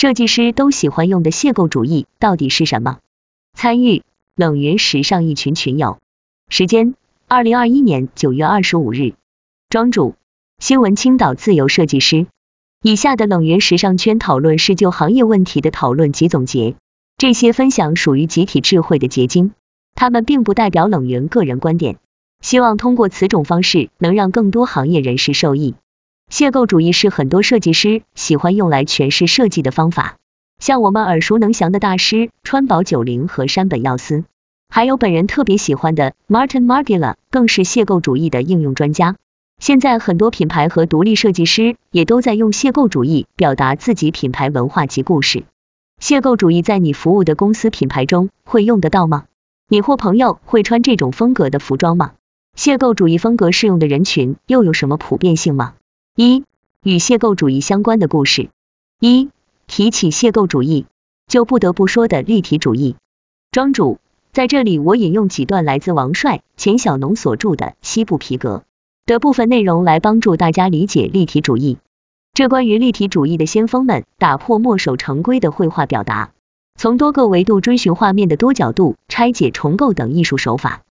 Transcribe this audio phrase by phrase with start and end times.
[0.00, 3.00] 设计师都喜欢用的邂逅主义到底是什么？
[3.52, 4.02] 参与
[4.34, 5.98] 冷云时尚一群群友，
[6.48, 6.94] 时间
[7.28, 9.12] 二零二一年九月二十五日，
[9.68, 10.14] 庄主
[10.58, 12.26] 新闻青岛自由设计师。
[12.80, 16.76] 以下的冷云时尚圈讨论是就行业问题的讨论及总结，
[17.18, 19.52] 这些分享属于集体智慧的结晶，
[19.94, 21.98] 他们并不代表冷云个人观点。
[22.40, 25.74] 希望通过此种方式能让更多行业人士受益。
[26.30, 30.16] 邂逅主义是很多设计师喜欢用来诠释设计的方法，
[30.60, 34.22] 像我们耳熟能详的大师川宝九零和山本耀司，
[34.68, 39.16] 还有本人特别喜欢的 Martin Margiela，更是邂逅主义的应用专家。
[39.58, 45.42] 现在很多品牌和独立设计师也都在用邂逅主义表达自己品牌文化及故事。
[46.00, 49.24] 邂逅主义在你服务的公司品牌中会用得到吗？
[49.68, 52.12] 你或朋友会穿这种风格的服装吗？
[52.56, 55.74] 邂逅主义风格适用的人群又有什么普遍性吗？
[56.22, 56.44] 一、
[56.82, 58.50] 与邂逅主义相关的故事。
[59.00, 59.30] 一、
[59.66, 60.84] 提起邂逅主义，
[61.26, 62.96] 就不得不说的立体主义。
[63.50, 68.58] 庄主，在这里我引用几段来自王帅、钱小农所著的《西部皮革》。
[69.06, 71.78] 的部分内容来帮助大家理解立体主义。
[72.34, 76.32] 这关于立体主义的先锋们打破墨守成规的绘画表达，
[76.74, 80.82] 从多个维度追寻画面的多角度拆解重构等艺术手法。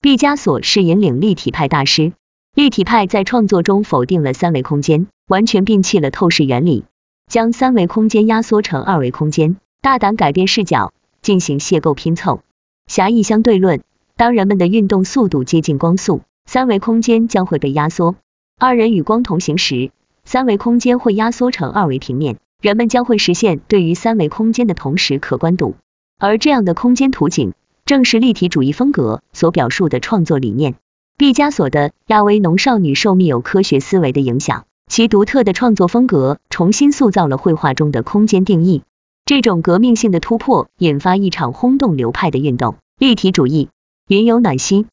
[0.00, 2.12] 毕加索是引领立体派大师，
[2.56, 6.84] 立体派在创作中否定了三维空间，完全摒弃了透视原理，
[7.26, 12.40] 将三维空间压缩成二维空间，大胆改变视角，进行邂逅拼凑。
[12.86, 13.82] 狭义相对论，
[14.16, 16.22] 当人们的运动速度接近光速。
[16.46, 18.14] 三维空间将会被压缩，
[18.58, 19.90] 二人与光同行时，
[20.24, 25.74] 三维空间会压缩成二维平面，人们将会实现对于三维空间的同时可观度，
[26.18, 27.52] 而这样的空间图景
[27.84, 30.76] 正是立体主义风格所表述的创作理念。
[31.18, 38.82] 毕加索的亚威农少女受密有科学思维的影响，其独特的创作风格重新塑造了绘画中的空间定义。
[39.24, 43.70] 这种革命性的突破引发一场轰动流派的运动——立体主义。
[44.08, 44.88] 云有暖心。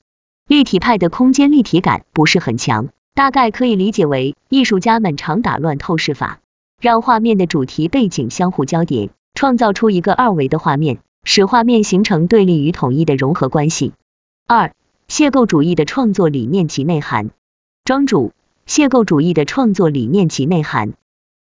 [0.48, 6.40] 立体派的空间立体感不是很强，大概可以理解为艺术家们常打乱透视法，
[6.82, 13.92] 让画面的主题背景相互交叠，创造出一个二维的画面，使画面形成对立与统一的融合关系。
[14.48, 14.74] 二、
[15.16, 17.30] 邂逅主义的创作理念及内涵。
[17.86, 18.32] 庄主，
[18.68, 20.94] 邂逅主义的创作理念及内涵。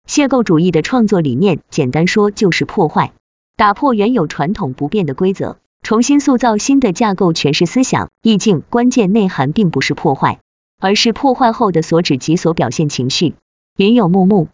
[0.05, 3.13] 邂逅主义的创作理念，简单说就是破坏，
[3.55, 5.57] 打破原有传统不变的规则。
[5.83, 10.41] 重新塑造新的架构诠释思想意境，关键内涵并不是破坏，
[10.77, 13.35] 而是破坏后的所指及所表现情绪。
[13.77, 14.49] 云有木木，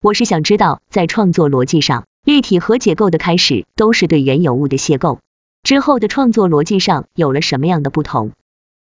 [0.00, 5.18] 我是想知道，在创作逻辑上，立体和解构的开始都是对原有物的邂逅，
[5.62, 8.32] 之后的创作逻辑上有了什么样的不同？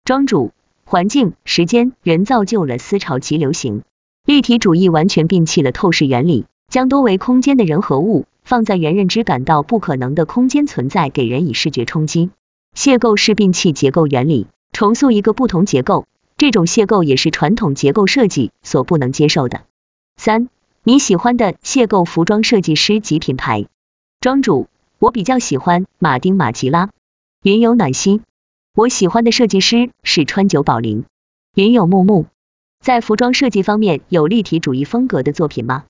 [0.09, 0.53] 庄主，
[0.85, 3.83] 环境、时间、人造就了思潮及流行。
[4.25, 8.25] 立体主义完全摒弃了透视原理，将多维空间的人和物。
[8.43, 12.31] 放在原认知感到不可能的空间存在，给人以视觉冲击。
[12.75, 16.07] 邂逅是摒弃结构原理，重塑一个不同结构。
[16.37, 19.61] 这种邂逅也是传统结构设计所不能接受的。
[20.17, 20.49] 三，
[20.81, 23.67] 你喜欢的邂逅服装设计师及品牌？
[24.19, 26.89] 庄主，我比较喜欢马丁马吉拉。
[27.43, 28.23] 云有暖心，
[28.79, 31.03] 我喜欢的设计师是川久保玲。
[31.53, 32.27] 云有木木，
[32.79, 35.83] 在服装设计方面有立体主义风格的作品吗？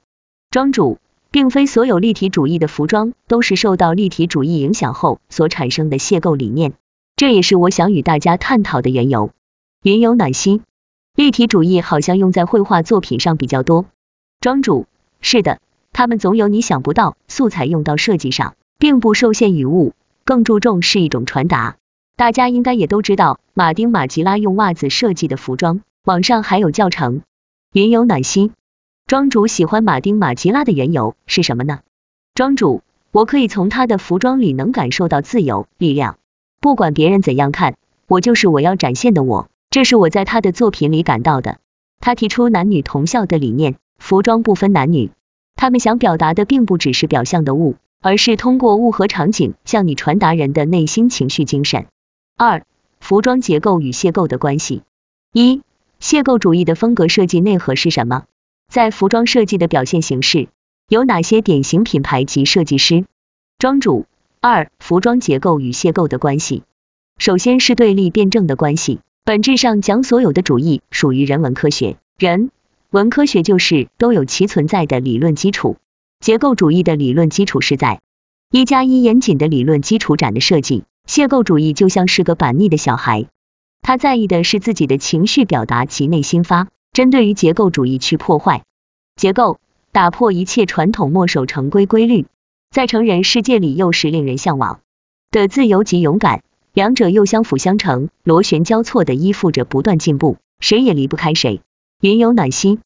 [0.50, 0.98] 庄主。
[1.30, 6.74] 并非所有立体主义的服装都是受到立体主义影响后所产生的邂逅理念，
[7.16, 9.30] 这也是我想与大家探讨的缘由。
[9.84, 10.64] 云有暖心，
[11.16, 13.86] 立体主义好像用在绘画作品上比较多。
[14.42, 14.88] 庄主，
[15.22, 15.60] 是的，
[15.94, 19.94] 他们总有你想不到素材用到设计上，并不受限于物，
[20.26, 21.76] 更注重是一种传达。
[22.20, 27.22] 大家应该也都知道，马丁马吉拉用袜子设计的服装，网上还有教程。
[27.72, 28.52] 云有暖心。
[29.08, 31.80] 庄主喜欢马丁马吉拉的缘由是什么呢？
[32.36, 32.82] 庄主，
[33.12, 36.18] 我可以从他的服装里能感受到自由、力量。
[36.60, 41.60] 不管别人怎样看，我就是我要展现的我，这是我在他的作品里感到的。
[42.02, 45.12] 他提出男女同校的理念，服装不分男女。
[45.56, 51.86] 他们想表达的并不只是表象的物，而是通过物和场景向你传达人的内心情绪、精神。
[52.42, 52.64] 二、
[53.02, 54.84] 服装结构与邂逅的关系。
[55.34, 55.62] 一、
[56.00, 58.24] 邂逅主义的风格设计内核是什么？
[58.72, 60.48] 在服装设计的表现形式
[60.88, 63.04] 有哪些典型品牌及设计师？
[63.58, 64.06] 庄主
[64.40, 66.64] 二、服装结构与邂逅的关系。
[67.18, 72.52] 首先是对立辩证的关系，本质上讲，所有的主义属于人文科学，人
[72.90, 75.76] 文科学就是都有其存在的理论基础。
[76.22, 78.00] 结构主义的理论基础是在
[78.50, 83.26] 一加一严谨的理论基础展的设计，邂逅主义就像是个板逆的小孩，
[83.82, 86.68] 他在意的是自己的情绪表达及内心发。
[86.94, 88.62] 针对于结构主义去破坏。
[89.16, 89.58] 结构，
[89.92, 92.28] 打破一切传统墨守成规规律，
[92.70, 94.82] 在成人世界里又是令人向往。
[95.32, 101.62] 的自由及勇敢，两者又相辅相成，螺旋交错的依附着，不断进步，谁也离不开谁。
[102.02, 102.82] 云有暖心，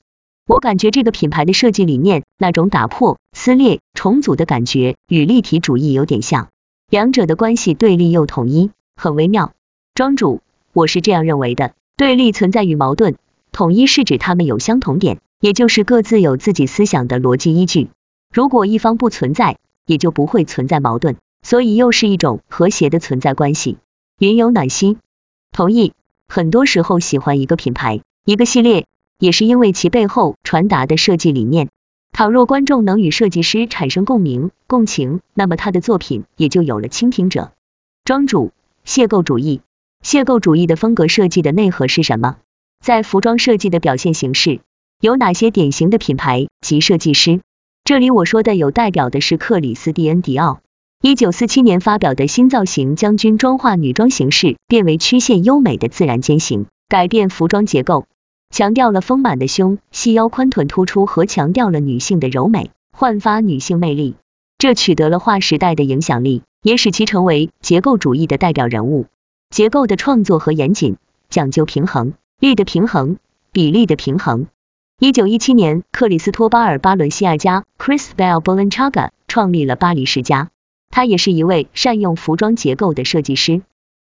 [0.48, 6.48] 我感觉这个品牌的设计理念，那种打破、撕裂、重组的感觉，与立体主义有点像，
[6.90, 9.54] 两者的关系对立又统一，很微妙。
[9.96, 10.42] 庄主，
[10.74, 13.16] 我是这样认为的，对立存在于矛盾，
[13.52, 17.90] 统一是指他们有相同点，也就是各自有自己思想的逻辑依据。
[18.34, 23.78] 如果一方不存在，也就不会存在矛盾，所以又是一种和谐的存在关系。
[24.20, 25.00] 云有暖心，
[25.52, 25.94] 同意。
[26.28, 28.88] 很多时候喜欢一个品牌、一个系列，
[29.20, 31.70] 也是因为其背后传达的设计理念。
[32.14, 37.54] 倘若观众能与设计师产生共鸣、共情，那么他的作品也就有了倾听者。
[38.06, 38.52] 庄主，
[38.86, 39.62] 邂逅主义，
[40.06, 42.38] 邂逅主义的风格设计的内核是什么？
[42.86, 44.60] 在服装设计的表现形式，
[45.02, 47.42] 有哪些典型的品牌及设计师？
[47.84, 50.62] 这里我说的有代表的是克里斯蒂恩迪奥，
[51.02, 58.06] 一九四七年发表的新造型将军装化女装形式变为曲线优美的自然肩型，改变服装结构，
[58.54, 64.14] 强调了丰满的胸、细腰、宽臀突出和强调了女性的柔美，焕发女性魅力。
[64.60, 69.08] 这取得了划时代的影响力，也使其成为结构主义的代表人物。
[69.50, 70.98] 结构的创作和严谨，
[71.32, 73.18] 讲究平衡力的平衡，
[73.52, 74.46] 比例的平衡。
[75.00, 80.52] 一九一七年，克里斯托巴尔巴伦西亚加 （Cristobal Balenciaga） 创立了巴黎世家。
[80.92, 83.64] 他也是一位善用服装结构的设计师。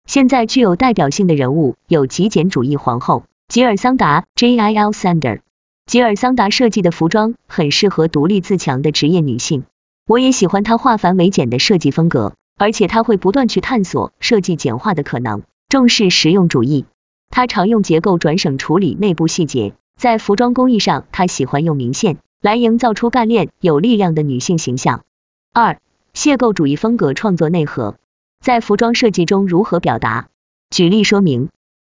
[0.07, 4.92] 现在具有代表性的人物有极简主义皇后吉尔桑达 （J.I.L.
[4.92, 5.42] Sander）。
[5.86, 9.65] 吉尔桑达设计的服装很适合独立自强的职业女性。
[10.07, 16.86] 我也喜欢她化繁为简的设计风格，而且她会不断去探索设计简化的可能，重视实用主义。
[17.30, 19.74] 他常用结构转省处理内部细节。
[19.98, 25.03] 在服装工艺上，他喜欢用明线来营造出干练有力量的女性形象。
[25.51, 25.77] 二、
[26.13, 27.98] 邂逅主义风格创作内核，
[28.39, 30.30] 在服装设计中如何表达？
[30.69, 31.50] 举例说明。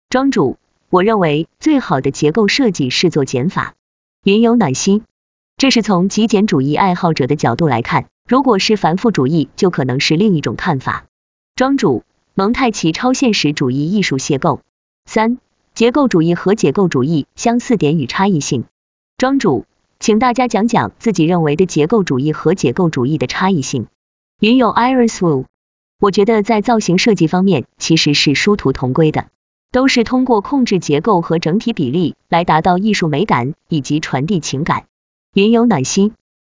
[0.09, 0.57] 庄主，
[0.91, 3.75] 我认为最好的结构设计是做减法。
[4.25, 5.05] 云有暖心，
[5.57, 11.07] 这是从极简主义爱好者的角度来看，如果是繁复主义，就可能是另一种看法。
[11.55, 12.05] 庄主，
[12.35, 14.61] 蒙太奇超现实主义艺术邂逅。
[15.05, 15.39] 三。
[15.75, 18.65] 结构主义和解构主义相似点与差异性。
[19.17, 19.65] 庄主，
[20.01, 23.87] 请大家讲讲自己认为的结构主义和解构主义的差异性。
[24.41, 25.45] 云有 Iris Wu，
[26.01, 29.29] 我觉得在造型设计方面其实是殊途同归的，
[29.71, 34.87] 都是通过控制结构和整体比例来达到艺术美感以及传递情感。
[35.35, 36.15] 云有暖心，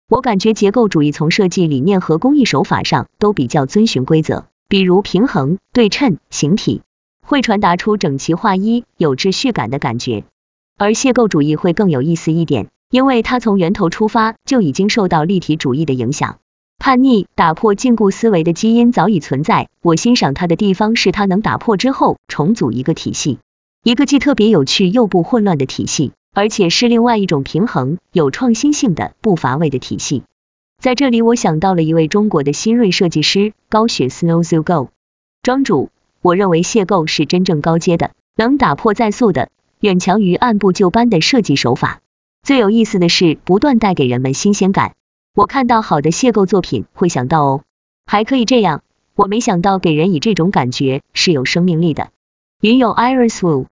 [0.07, 6.81] 我感觉结构主义从设计理念和工艺手法上都比较遵循规则，比如平衡、对称、形体。
[7.23, 10.25] 会传达出整齐划一、有秩序感的感觉，
[10.77, 16.39] 而邂逅主义会更有意思一点，因为它从源头出发就已经受到立体主义的影响。
[16.83, 23.37] 叛逆、打破禁锢思维的基因早已存在，我欣赏它的地方是它能打破之后重组一个体系，
[23.83, 30.23] 一个既特别有趣又不混乱的体系，而且是另外一种平衡、有创新性的不乏味的体系。
[30.81, 34.89] 在这里，我想到了一位中国的新锐设计师高雪 Snow z o Go
[35.43, 35.91] 庄主。
[36.23, 39.49] 我认为邂逅是真正高阶的，能打破在塑的，
[39.81, 41.99] 远强于按部就班的设计手法。
[42.41, 44.93] 最有意思的是，不断带给人们新鲜感。
[45.33, 47.63] 我看到好的邂逅作品，会想到哦，
[48.05, 48.83] 还可以这样。
[49.15, 52.09] 我没想到给人以这种感觉是有生命力的。
[52.59, 53.67] 云有 Iris Wu，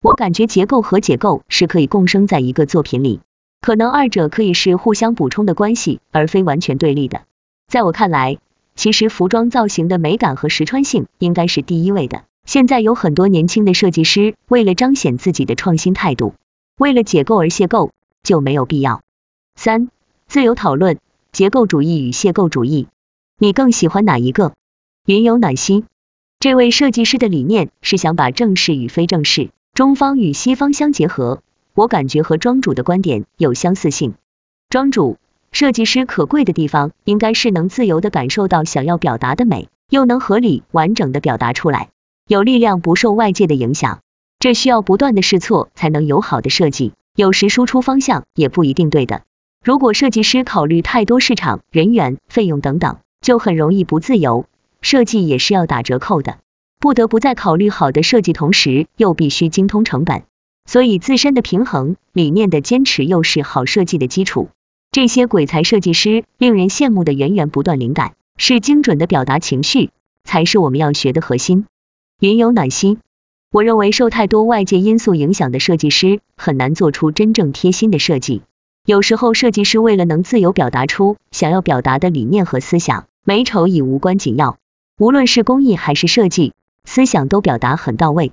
[0.00, 3.20] 我感觉结构和解构是可以共生在一个作品里，
[3.60, 7.22] 可能二者可以是互相补充的关系，而非完全对立的。
[7.68, 8.38] 在我看来。
[8.74, 12.24] 其实服装造型的美感和实穿性应该是第一位的。
[12.46, 16.32] 现在有很多年轻的设计师为了彰显自己的创新态度，
[16.78, 17.90] 为了解构而邂逅，
[18.22, 19.02] 就没有必要。
[19.56, 19.90] 三、
[20.26, 20.98] 自由讨论，
[21.32, 22.88] 结构主义与邂逅主义，
[23.38, 24.52] 你更喜欢哪一个？
[25.06, 25.86] 云有暖心，
[26.38, 34.12] 这位设计师的理念是想把正式与非正式、中方与西方相结合，我感觉和庄主的观点有相似性。
[34.68, 35.16] 庄主。
[35.52, 41.90] 设计师可贵的地方，应该是能自由的感受到想要表达的美，又能合理完整的表达出来，
[42.26, 44.00] 有力量不受外界的影响。
[44.38, 49.24] 这需要不断的试错才能有好的设计，有时输出方向也不一定对的。
[49.64, 54.46] 如果设计师考虑太多市场、人员、费用等等，就很容易不自由，
[54.80, 56.38] 设计也是要打折扣的，
[56.80, 60.24] 不得不在考虑好的设计同时，又必须精通成本，
[60.66, 64.48] 所以自身的平衡、理念的坚持，又是好设计的基础。
[64.90, 69.90] 这些鬼才设计师令人羡慕的源源不断灵感，是精准的表达情绪，
[70.24, 71.66] 才是我们要学的核心。
[72.18, 72.98] 云有暖心，
[73.52, 78.42] 我认为受太多外界因素影响的设计师很难做出真正贴心的设计。
[78.84, 84.58] 有时候设计师为了能自由表达出想要表达的理念和思想，美丑已无关紧要。
[84.98, 88.32] 无论是工艺还是设计，思想都表达很到位。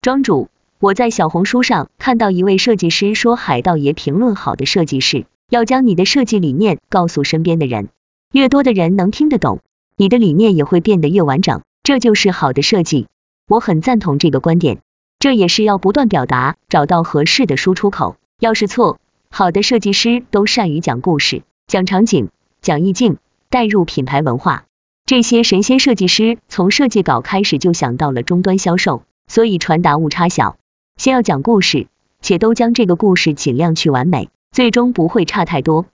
[0.00, 7.90] 庄主，我在小红书上看到一位设计师说，海盗爷评论好的设计是要将你的设计理念告诉身边的人，
[8.32, 9.60] 越多的人能听得懂，
[9.98, 13.06] 你的理念也会变得越完整，这就是好的设计。
[13.46, 14.78] 我很赞同这个观点，
[15.18, 18.16] 这也是要不断表达，找到合适的输出口。
[18.38, 18.98] 要是错，
[19.32, 22.28] 好的设计师都善于讲故事、讲场景、
[22.60, 23.16] 讲意境，
[23.48, 24.64] 带入品牌文化。
[25.06, 30.58] 这些神仙设计师从设计稿开始就想到了终端销售，所以传达误差小。
[30.96, 31.86] 先要讲故事，
[32.20, 35.86] 且都将这个故事尽量去完美，最终不会差太多。